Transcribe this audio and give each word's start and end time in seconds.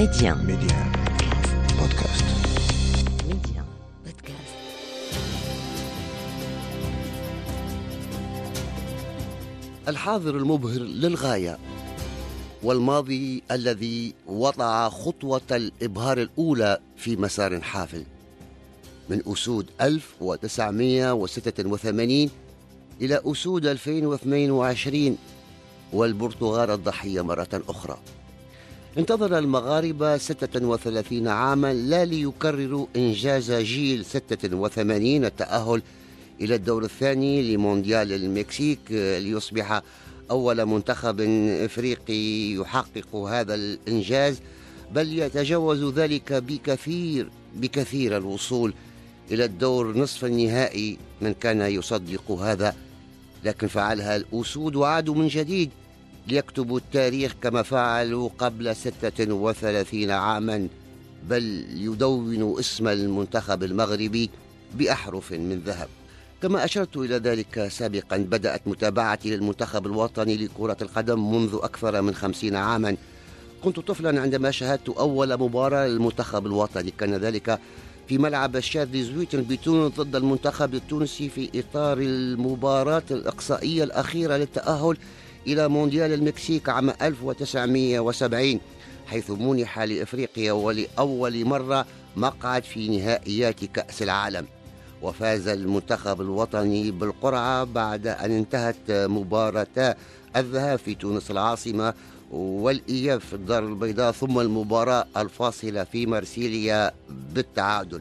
Média. 0.00 0.32
Média. 0.34 0.78
Podcast. 1.78 2.24
Média. 3.28 3.62
Podcast. 4.04 4.52
الحاضر 9.88 10.36
المبهر 10.36 10.80
للغاية 10.80 11.58
والماضي 12.62 13.42
الذي 13.50 14.14
وضع 14.26 14.88
خطوة 14.88 15.40
الإبهار 15.50 16.18
الأولى 16.18 16.78
في 16.96 17.16
مسار 17.16 17.60
حافل 17.60 18.04
من 19.08 19.22
أسود 19.26 19.66
1986 19.80 22.30
إلى 23.00 23.20
أسود 23.24 23.66
2022 23.66 25.18
والبرتغال 25.92 26.70
الضحية 26.70 27.22
مرة 27.22 27.62
أخرى 27.68 27.98
انتظر 28.98 29.38
المغاربة 29.38 30.16
36 30.16 31.28
عاما 31.28 31.74
لا 31.74 32.04
ليكرروا 32.04 32.86
إنجاز 32.96 33.52
جيل 33.52 34.04
86 34.04 35.24
التأهل 35.24 35.82
إلى 36.40 36.54
الدور 36.54 36.84
الثاني 36.84 37.54
لمونديال 37.54 38.12
المكسيك 38.12 38.78
ليصبح 38.90 39.82
أول 40.30 40.66
منتخب 40.66 41.20
إفريقي 41.64 42.52
يحقق 42.52 43.16
هذا 43.16 43.54
الإنجاز 43.54 44.40
بل 44.92 45.18
يتجاوز 45.18 45.84
ذلك 45.84 46.32
بكثير 46.32 47.30
بكثير 47.56 48.16
الوصول 48.16 48.74
إلى 49.30 49.44
الدور 49.44 49.98
نصف 49.98 50.24
النهائي 50.24 50.98
من 51.20 51.34
كان 51.34 51.60
يصدق 51.60 52.30
هذا 52.30 52.74
لكن 53.44 53.66
فعلها 53.66 54.16
الأسود 54.16 54.76
وعادوا 54.76 55.14
من 55.14 55.28
جديد. 55.28 55.70
ليكتبوا 56.28 56.78
التاريخ 56.78 57.34
كما 57.42 57.62
فعلوا 57.62 58.28
قبل 58.38 58.76
36 58.76 60.10
عاما 60.10 60.68
بل 61.28 61.64
يدونوا 61.74 62.60
اسم 62.60 62.88
المنتخب 62.88 63.62
المغربي 63.62 64.30
بأحرف 64.74 65.32
من 65.32 65.62
ذهب. 65.66 65.88
كما 66.42 66.64
أشرت 66.64 66.96
إلى 66.96 67.16
ذلك 67.16 67.68
سابقا 67.68 68.16
بدأت 68.16 68.62
متابعتي 68.66 69.36
للمنتخب 69.36 69.86
الوطني 69.86 70.36
لكرة 70.36 70.76
القدم 70.82 71.32
منذ 71.32 71.58
أكثر 71.62 72.02
من 72.02 72.14
خمسين 72.14 72.56
عاما. 72.56 72.96
كنت 73.64 73.80
طفلا 73.80 74.20
عندما 74.20 74.50
شاهدت 74.50 74.88
أول 74.88 75.36
مباراة 75.36 75.86
للمنتخب 75.86 76.46
الوطني. 76.46 76.92
كان 76.98 77.14
ذلك 77.14 77.58
في 78.08 78.18
ملعب 78.18 78.56
الشاذلي 78.56 79.02
زويتن 79.04 79.42
بتونس 79.42 79.92
ضد 80.00 80.16
المنتخب 80.16 80.74
التونسي 80.74 81.28
في 81.28 81.50
إطار 81.54 81.98
المباراة 81.98 83.02
الإقصائية 83.10 83.84
الأخيرة 83.84 84.36
للتأهل 84.36 84.96
إلى 85.46 85.68
مونديال 85.68 86.12
المكسيك 86.12 86.68
عام 86.68 86.90
1970 87.02 88.60
حيث 89.06 89.30
منح 89.30 89.78
لإفريقيا 89.78 90.52
ولأول 90.52 91.44
مرة 91.44 91.86
مقعد 92.16 92.64
في 92.64 92.98
نهائيات 92.98 93.64
كأس 93.64 94.02
العالم. 94.02 94.46
وفاز 95.02 95.48
المنتخب 95.48 96.20
الوطني 96.20 96.90
بالقرعة 96.90 97.64
بعد 97.64 98.06
أن 98.06 98.30
انتهت 98.30 98.76
مباراة 98.90 99.96
الذهاب 100.36 100.78
في 100.78 100.94
تونس 100.94 101.30
العاصمة 101.30 101.94
والإياب 102.30 103.20
في 103.20 103.32
الدار 103.32 103.64
البيضاء 103.64 104.12
ثم 104.12 104.38
المباراة 104.38 105.06
الفاصلة 105.16 105.84
في 105.84 106.06
مرسيليا 106.06 106.92
بالتعادل. 107.10 108.00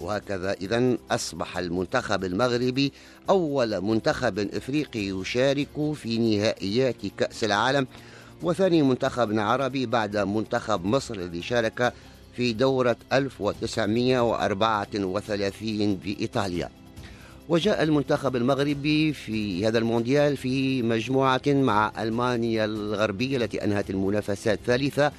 وهكذا. 0.00 0.52
إذا 0.52 0.96
أصبح 1.10 1.58
المنتخب 1.58 2.24
المغربي 2.24 2.92
أول 3.30 3.80
منتخب 3.80 4.38
إفريقي 4.38 5.00
يشارك 5.00 5.94
في 5.94 6.18
نهائيات 6.18 7.06
كأس 7.18 7.44
العالم 7.44 7.86
وثاني 8.42 8.82
منتخب 8.82 9.38
عربي 9.38 9.86
بعد 9.86 10.16
منتخب 10.16 10.84
مصر 10.84 11.14
الذي 11.14 11.42
شارك 11.42 11.92
في 12.36 12.52
دورة 12.52 12.96
1934 13.12 15.96
في 15.96 16.16
إيطاليا. 16.20 16.70
وجاء 17.48 17.82
المنتخب 17.82 18.36
المغربي 18.36 19.12
في 19.12 19.66
هذا 19.66 19.78
المونديال 19.78 20.36
في 20.36 20.82
مجموعة 20.82 21.42
مع 21.46 21.92
ألمانيا 21.98 22.64
الغربية 22.64 23.36
التي 23.36 23.64
أنهت 23.64 23.90
المنافسات 23.90 24.58
الثالثة 24.58 25.12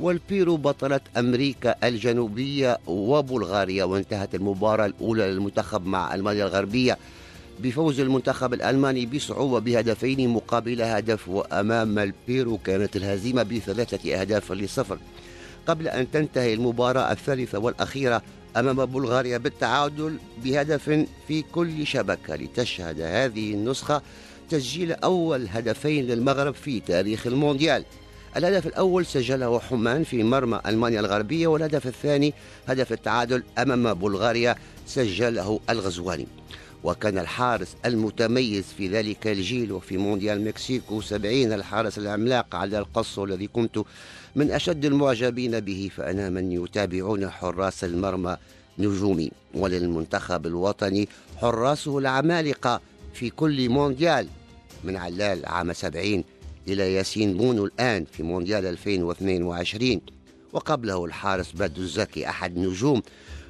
والبيرو 0.00 0.56
بطلة 0.56 1.00
أمريكا 1.16 1.74
الجنوبية 1.84 2.78
وبلغاريا 2.86 3.84
وانتهت 3.84 4.34
المباراة 4.34 4.86
الأولى 4.86 5.22
للمنتخب 5.22 5.86
مع 5.86 6.14
ألمانيا 6.14 6.44
الغربية 6.44 6.98
بفوز 7.58 8.00
المنتخب 8.00 8.54
الألماني 8.54 9.06
بصعوبة 9.06 9.58
بهدفين 9.58 10.28
مقابل 10.28 10.82
هدف 10.82 11.28
وأمام 11.28 11.98
البيرو 11.98 12.58
كانت 12.58 12.96
الهزيمة 12.96 13.42
بثلاثة 13.42 14.20
أهداف 14.20 14.52
لصفر. 14.52 14.98
قبل 15.66 15.88
أن 15.88 16.10
تنتهي 16.10 16.54
المباراة 16.54 17.12
الثالثة 17.12 17.58
والأخيرة 17.58 18.22
أمام 18.56 18.86
بلغاريا 18.86 19.38
بالتعادل 19.38 20.18
بهدف 20.44 21.06
في 21.28 21.42
كل 21.42 21.86
شبكة. 21.86 22.36
لتشهد 22.36 23.00
هذه 23.00 23.54
النسخة 23.54 24.02
تسجيل 24.50 24.92
أول 24.92 25.48
هدفين 25.48 26.06
للمغرب 26.06 26.54
في 26.54 26.80
تاريخ 26.80 27.26
المونديال. 27.26 27.84
الهدف 28.36 28.66
الأول 28.66 29.06
سجله 29.06 29.58
حمان 29.58 30.04
في 30.04 30.22
مرمى 30.22 30.60
ألمانيا 30.66 31.00
الغربية 31.00 31.46
والهدف 31.46 31.86
الثاني 31.86 32.34
هدف 32.68 32.92
التعادل 32.92 33.42
أمام 33.58 33.94
بلغاريا 33.94 34.56
سجله 34.86 35.60
الغزواني. 35.70 36.26
وكان 36.84 37.18
الحارس 37.18 37.76
المتميز 37.86 38.64
في 38.78 38.88
ذلك 38.88 39.26
الجيل 39.26 39.72
وفي 39.72 39.96
مونديال 39.96 40.44
مكسيكو 40.44 41.00
سبعين 41.00 41.52
الحارس 41.52 41.98
العملاق 41.98 42.54
علال 42.54 42.78
بن 42.78 42.94
قصو 42.94 43.18
الذي 43.18 43.46
كنت 43.46 43.82
من 44.36 44.50
أشد 44.50 44.84
المعجبين 44.84 45.60
به 45.60 45.90
فأنا 45.96 46.30
ممن 46.30 46.52
يتابعون 46.52 47.30
حراس 47.30 47.84
المرمى 47.84 48.36
نجومي. 48.78 49.30
وللمنتخب 49.54 50.46
الوطني 50.46 51.08
حراسه 51.36 51.98
العمالقة 51.98 52.80
في 53.14 53.30
كل 53.30 53.68
مونديال 53.68 54.28
من 54.84 54.96
علال 54.96 55.46
عام 55.46 55.72
سبعين 55.72 56.24
إلى 56.70 56.94
ياسين 56.94 57.36
بونو 57.36 57.64
الآن 57.64 58.04
في 58.12 58.22
مونديال 58.22 58.66
2022 58.66 60.00
وقبله 60.52 61.04
الحارس 61.04 61.52
بدو 61.52 61.82
الزكي 61.82 62.28
أحد 62.28 62.58
نجوم 62.58 63.02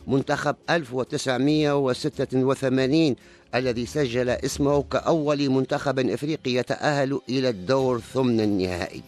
منتخب 0.06 0.56
1986 0.70 3.16
الذي 3.54 3.86
سجل 3.86 4.28
اسمه 4.28 4.82
كأول 4.82 5.50
منتخب 5.50 5.98
إفريقي 5.98 6.54
يتأهل 6.54 7.20
إلى 7.28 7.48
الدور 7.48 8.00
ثمن 8.00 8.40
النهائي. 8.40 9.02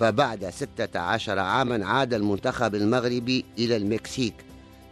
فبعد 0.00 0.50
16 0.50 1.38
عاما 1.38 1.86
عاد 1.86 2.14
المنتخب 2.14 2.74
المغربي 2.74 3.44
إلى 3.58 3.76
المكسيك. 3.76 4.34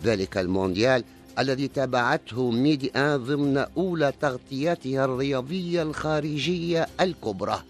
ذلك 0.04 0.38
المونديال 0.38 1.04
الذي 1.38 1.68
تابعته 1.68 2.50
ميدي 2.50 2.90
آن 2.96 3.16
ضمن 3.16 3.64
أولى 3.76 4.12
تغطياتها 4.20 5.04
الرياضية 5.04 5.82
الخارجية 5.82 6.86
الكبرى. 7.00 7.62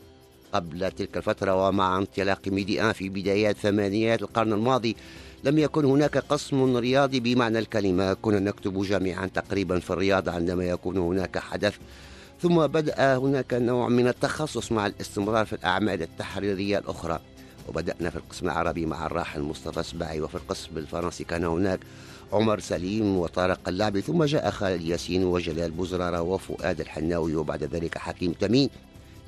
قبل 0.56 0.90
تلك 0.90 1.16
الفترة 1.16 1.68
ومع 1.68 1.98
انطلاق 1.98 2.48
ميدي 2.48 2.82
آن 2.82 2.92
في 2.92 3.08
بدايات 3.08 3.56
ثمانينات 3.56 4.22
القرن 4.22 4.52
الماضي 4.52 4.96
لم 5.44 5.58
يكن 5.58 5.84
هناك 5.84 6.18
قسم 6.18 6.76
رياضي 6.76 7.20
بمعنى 7.20 7.58
الكلمة. 7.58 8.14
كنا 8.14 8.38
نكتب 8.40 8.82
جميعا 8.82 9.26
تقريبا 9.26 9.78
في 9.78 9.90
الرياضة 9.90 10.32
عندما 10.32 10.64
يكون 10.64 10.96
هناك 10.96 11.38
حدث 11.38 11.74
ثم 12.42 12.66
بدأ 12.66 13.16
هناك 13.16 13.54
نوع 13.54 13.88
من 13.88 14.08
التخصص 14.08 14.72
مع 14.72 14.86
الاستمرار 14.86 15.46
في 15.46 15.52
الأعمال 15.52 16.02
التحريرية 16.02 16.78
الأخرى. 16.78 17.20
وبدأنا 17.68 18.10
في 18.10 18.16
القسم 18.16 18.46
العربي 18.46 18.86
مع 18.86 19.06
الراحل 19.06 19.42
مصطفى 19.42 19.82
سباعي 19.82 20.20
وفي 20.20 20.34
القسم 20.34 20.70
الفرنسي 20.76 21.24
كان 21.24 21.44
هناك 21.44 21.80
عمر 22.32 22.60
سليم 22.60 23.16
وطارق 23.16 23.68
اللعبي 23.68 24.00
ثم 24.00 24.24
جاء 24.24 24.50
خالد 24.50 24.82
ياسين 24.82 25.24
وجلال 25.24 25.70
بوزرارة 25.70 26.22
وفؤاد 26.22 26.80
الحناوي 26.80 27.34
وبعد 27.34 27.64
ذلك 27.64 27.98
حكيم 27.98 28.32
تميم. 28.32 28.70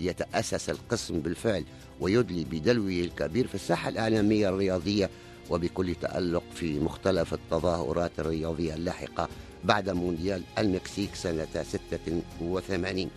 ليتأسس 0.00 0.70
القسم 0.70 1.20
بالفعل 1.20 1.64
ويدلي 2.00 2.44
بدلوه 2.44 2.88
الكبير 2.88 3.46
في 3.46 3.54
الساحة 3.54 3.88
الإعلامية 3.88 4.48
الرياضية 4.48 5.10
وبكل 5.50 5.94
تألق 5.94 6.42
في 6.54 6.78
مختلف 6.80 7.34
التظاهرات 7.34 8.12
الرياضية 8.18 8.74
اللاحقة 8.74 9.28
بعد 9.64 9.90
مونديال 9.90 10.42
المكسيك 10.58 11.14
سنة 11.14 11.46
86 11.62 13.10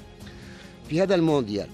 في 0.89 1.01
هذا 1.01 1.15
المونديال 1.15 1.67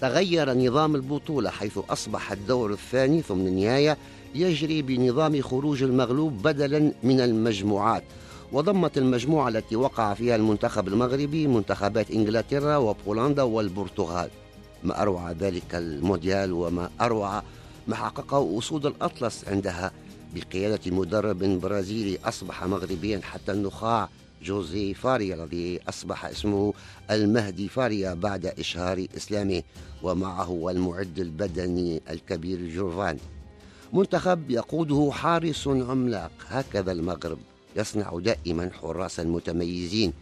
تغير 0.00 0.54
نظام 0.54 0.94
البطولة 0.94 1.50
حيث 1.50 1.78
أصبح 1.90 2.32
الدور 2.32 2.72
الثاني 2.72 3.22
ثم 3.22 3.46
النهاية 3.46 3.96
يجري 4.34 4.82
بنظام 4.82 5.40
خروج 5.40 5.82
المغلوب 5.82 6.42
بدلا 6.42 6.92
من 7.02 7.20
المجموعات. 7.20 8.02
وضمت 8.52 8.98
المجموعة 8.98 9.48
التي 9.48 9.76
وقع 9.76 10.14
فيها 10.14 10.36
المنتخب 10.36 10.88
المغربي 10.88 11.46
منتخبات 11.46 12.10
إنجلترا 12.10 12.76
وبولندا 12.76 13.42
والبرتغال. 13.42 14.30
ما 14.84 15.02
أروع 15.02 15.32
ذلك 15.32 15.74
المونديال 15.74 16.52
وما 16.52 16.90
أروع 17.00 17.42
ما 17.88 17.96
حققه 17.96 18.58
أسود 18.58 18.86
الأطلس 18.86 19.44
عندها 19.48 19.92
بقيادة 20.34 20.90
مدرب 20.90 21.38
برازيلي 21.38 22.18
أصبح 22.24 22.64
مغربيا 22.64 23.20
حتى 23.22 23.52
النخاع 23.52 24.08
جوزي 24.42 24.94
فاريا 24.94 25.34
الذي 25.34 25.80
أصبح 25.88 26.24
اسمه 26.24 26.74
المهدي 27.10 27.68
فاريا 27.68 28.14
بعد 28.14 28.46
إشهار 28.46 29.06
إسلامه 29.16 29.62
ومعه 30.02 30.70
المعد 30.70 31.18
البدني 31.18 32.02
الكبير 32.10 32.68
جورفان 32.68 33.18
منتخب 33.92 34.50
يقوده 34.50 35.10
حارس 35.12 35.68
عملاق. 35.68 36.30
هكذا 36.48 36.92
المغرب 36.92 37.38
يصنع 37.76 38.18
دائما 38.18 38.70
حراسا 38.80 39.22
متميزين 39.24 40.12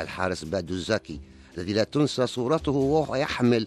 الحارس 0.00 0.44
بادو 0.44 0.74
الزكي 0.74 1.20
الذي 1.58 1.72
لا 1.72 1.84
تنسى 1.84 2.26
صورته 2.26 2.72
وهو 2.72 3.16
يحمل 3.16 3.66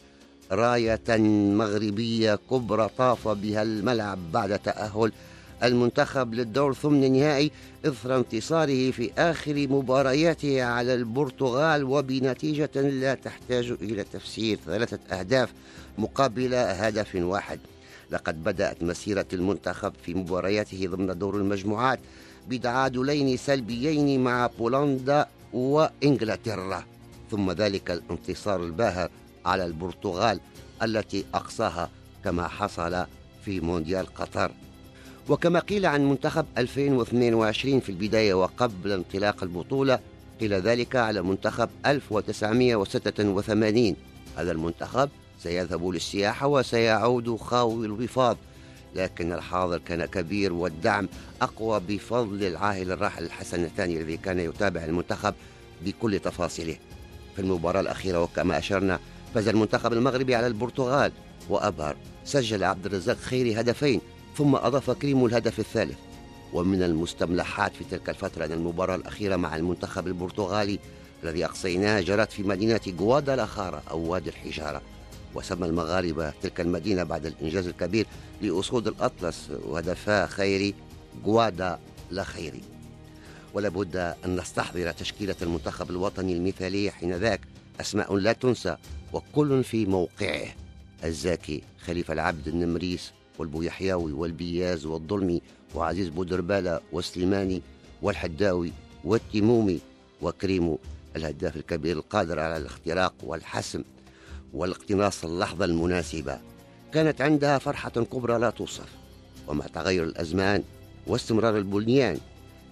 راية 0.51 1.17
مغربية 1.57 2.39
كبرى 2.51 2.89
طاف 2.97 3.27
بها 3.27 3.61
الملعب 3.61 4.31
بعد 4.31 4.59
تأهل 4.59 5.11
المنتخب 5.63 6.33
للدور 6.33 6.73
ثمن 6.73 7.13
نهائي 7.13 7.51
إثر 7.85 8.15
انتصاره 8.17 8.91
في 8.91 9.11
آخر 9.17 9.67
مبارياته 9.69 10.63
على 10.63 10.93
البرتغال 10.93 11.83
وبنتيجة 11.83 12.69
لا 12.75 13.13
تحتاج 13.15 13.73
إلى 13.81 14.03
تفسير 14.03 14.59
ثلاثة 14.65 14.99
أهداف 15.11 15.53
مقابل 15.97 16.53
هدف 16.53 17.15
واحد. 17.15 17.59
لقد 18.11 18.43
بدأت 18.43 18.83
مسيرة 18.83 19.25
المنتخب 19.33 19.93
في 20.05 20.13
مبارياته 20.13 20.87
ضمن 20.87 21.19
دور 21.19 21.35
المجموعات 21.37 21.99
بتعادلين 22.49 23.37
سلبيين 23.37 24.23
مع 24.23 24.49
بولندا 24.59 25.27
وإنجلترا 25.53 26.83
ثم 27.31 27.51
ذلك 27.51 27.91
الانتصار 27.91 28.63
الباهر 28.63 29.09
على 29.45 29.65
البرتغال 29.65 30.39
التي 30.83 31.25
أقصاها 31.33 31.89
كما 32.23 32.47
حصل 32.47 33.05
في 33.45 33.59
مونديال 33.59 34.15
قطر. 34.15 34.51
وكما 35.29 35.59
قيل 35.59 35.85
عن 35.85 36.09
منتخب 36.09 36.45
2022 36.57 37.79
في 37.79 37.89
البداية 37.89 38.33
وقبل 38.33 38.91
انطلاق 38.91 39.43
البطولة 39.43 39.99
قيل 40.41 40.53
ذلك 40.53 40.95
على 40.95 41.21
منتخب 41.21 41.69
1986 41.85 43.95
هذا 44.37 44.51
المنتخب 44.51 45.09
سيذهب 45.39 45.87
للسياحة 45.87 46.47
وسيعود 46.47 47.35
خاوي 47.35 47.85
الوفاض 47.85 48.37
لكن 48.95 49.33
الحاضر 49.33 49.77
كان 49.77 50.05
كبير 50.05 50.53
والدعم 50.53 51.07
أقوى 51.41 51.81
بفضل 51.87 52.43
العاهل 52.43 52.91
الراحل 52.91 53.23
الحسن 53.23 53.63
الثاني 53.63 54.01
الذي 54.01 54.17
كان 54.17 54.39
يتابع 54.39 54.83
المنتخب 54.83 55.33
بكل 55.85 56.19
تفاصيله. 56.19 56.75
في 57.35 57.41
المباراة 57.41 57.81
الأخيرة 57.81 58.23
وكما 58.23 58.57
أشرنا 58.57 58.99
فاز 59.33 59.47
المنتخب 59.47 59.93
المغربي 59.93 60.35
على 60.35 60.47
البرتغال 60.47 61.11
وأبهر 61.49 61.95
سجل 62.25 62.63
عبد 62.63 62.85
الرزاق 62.85 63.17
خيري 63.17 63.59
هدفين 63.59 64.01
ثم 64.37 64.55
أضاف 64.55 64.91
كريمو 64.91 65.27
الهدف 65.27 65.59
الثالث. 65.59 65.97
ومن 66.53 66.83
المستملحات 66.83 67.75
في 67.75 67.83
تلك 67.91 68.09
الفترة 68.09 68.45
أن 68.45 68.51
المباراة 68.51 68.95
الأخيرة 68.95 69.35
مع 69.35 69.55
المنتخب 69.55 70.07
البرتغالي 70.07 70.79
الذي 71.23 71.45
أقصيناه 71.45 72.01
جرت 72.01 72.31
في 72.31 72.43
مدينة 72.43 72.81
غوادالاخارا 72.99 73.81
أو 73.91 73.99
وادي 73.99 74.29
الحجارة. 74.29 74.81
وسمى 75.35 75.67
المغاربة 75.67 76.33
تلك 76.41 76.61
المدينة 76.61 77.03
بعد 77.03 77.25
الإنجاز 77.25 77.67
الكبير 77.67 78.05
لأسود 78.41 78.87
الأطلس 78.87 79.49
وهدفا 79.65 80.25
خيري 80.25 80.73
غوادا 81.25 81.79
لا 82.11 82.23
خيري 82.23 82.61
ولا 83.53 83.69
بد 83.69 83.95
أن 84.25 84.35
نستحضر 84.35 84.91
تشكيلة 84.91 85.35
المنتخب 85.41 85.89
الوطني 85.89 86.33
المثالية 86.33 86.89
حينذاك. 86.89 87.41
أسماء 87.81 88.15
لا 88.15 88.33
تنسى 88.33 88.77
وكل 89.13 89.63
في 89.63 89.85
موقعه. 89.85 90.45
الزاكي 91.03 91.63
خليفة 91.85 92.13
العبد 92.13 92.47
النمريس 92.47 93.11
والبويحياوي 93.39 94.11
والبياز 94.11 94.85
والظلمي 94.85 95.41
وعزيز 95.75 96.07
بودربالة 96.07 96.79
والسليماني 96.91 97.61
والحداوي 98.01 98.71
والتيمومي 99.03 99.79
وكريمو 100.21 100.79
الهداف 101.15 101.55
الكبير 101.55 101.97
القادر 101.97 102.39
على 102.39 102.57
الاختراق 102.57 103.13
والحسم 103.23 103.83
والاقتناص 104.53 105.25
اللحظة 105.25 105.65
المناسبة. 105.65 106.39
كانت 106.93 107.21
عندها 107.21 107.57
فرحة 107.57 107.89
كبرى 107.89 108.39
لا 108.39 108.49
توصف. 108.49 108.89
ومع 109.47 109.65
تغير 109.67 110.03
الأزمان 110.03 110.63
واستمرار 111.07 111.57
البنيان 111.57 112.17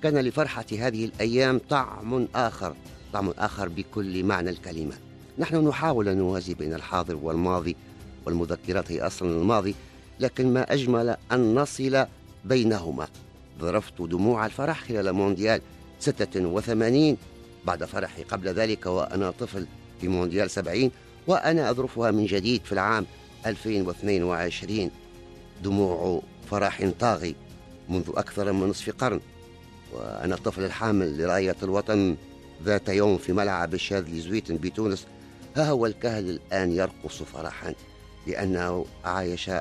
كان 0.03 0.17
لفرحة 0.17 0.65
هذه 0.71 1.05
الأيام 1.05 1.61
طعم 1.69 2.27
آخر 2.35 2.75
طعم 3.13 3.29
آخر 3.29 3.69
بكل 3.69 4.23
معنى 4.23 4.49
الكلمة. 4.49 5.06
نحن 5.39 5.67
نحاول 5.67 6.07
أن 6.07 6.17
نوازي 6.17 6.53
بين 6.53 6.73
الحاضر 6.73 7.15
والماضي 7.15 7.75
والمذكرات 8.25 8.91
هي 8.91 9.01
أصلا 9.01 9.29
الماضي 9.29 9.75
لكن 10.19 10.53
ما 10.53 10.73
أجمل 10.73 11.17
أن 11.31 11.55
نصل 11.55 12.05
بينهما. 12.45 13.07
ظرفت 13.59 14.01
دموع 14.01 14.45
الفرح 14.45 14.83
خلال 14.83 15.13
مونديال 15.13 15.61
86 15.99 17.17
بعد 17.65 17.85
فرحي 17.85 18.23
قبل 18.23 18.47
ذلك 18.47 18.85
وأنا 18.85 19.31
طفل 19.31 19.67
في 20.01 20.07
مونديال 20.07 20.51
70 20.51 20.91
وأنا 21.27 21.69
أذرفها 21.69 22.11
من 22.11 22.25
جديد 22.25 22.61
في 22.65 22.71
العام 22.71 23.05
2022 23.45 24.91
دموع 25.63 26.21
فرح 26.51 26.89
طاغي 26.99 27.35
منذ 27.89 28.09
أكثر 28.15 28.51
من 28.51 28.67
نصف 28.67 28.89
قرن 28.89 29.19
وأنا 29.93 30.35
الطفل 30.35 30.63
الحامل 30.63 31.17
لراية 31.17 31.55
الوطن 31.63 32.15
ذات 32.63 32.89
يوم 32.89 33.17
في 33.17 33.33
ملعب 33.33 33.73
الشاذلي 33.73 34.19
زويتن 34.19 34.57
بتونس. 34.57 35.05
ها 35.57 35.69
هو 35.69 35.85
الكهل 35.85 36.29
الآن 36.29 36.71
يرقص 36.71 37.23
فرحا 37.23 37.73
لأنه 38.27 38.85
عايش 39.05 39.51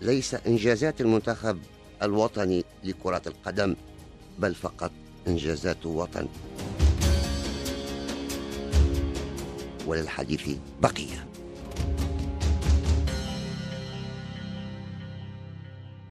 ليس 0.00 0.34
إنجازات 0.34 1.00
المنتخب 1.00 1.58
الوطني 2.02 2.64
لكرة 2.84 3.22
القدم 3.26 3.76
بل 4.38 4.54
فقط 4.54 4.90
إنجازات 5.28 5.86
وطن. 5.86 6.28
وللحديث 9.86 10.48
بقية. 10.80 11.26